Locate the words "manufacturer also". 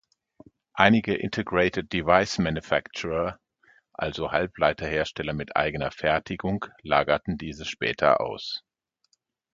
2.39-4.31